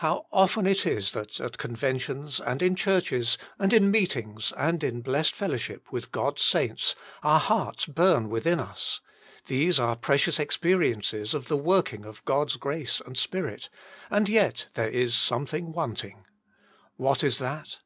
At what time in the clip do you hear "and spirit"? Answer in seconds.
13.06-13.70